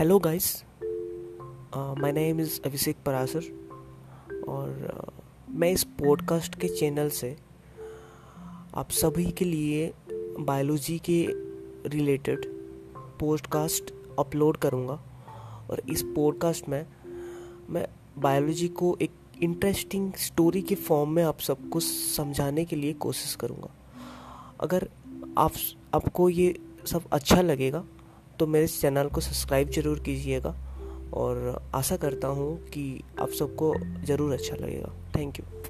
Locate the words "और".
4.48-4.94, 15.70-15.82, 31.14-31.62